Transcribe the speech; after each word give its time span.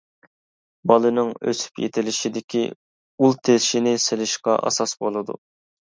بالىنىڭ 0.91 1.27
ئۆسۈپ 1.51 1.83
يېتىلىشىدىكى 1.83 2.63
ئۇل 3.19 3.37
تېشىنى 3.49 3.95
سېلىشقا 4.07 4.57
ئاساس 4.71 4.97
بولىدۇ. 5.05 5.39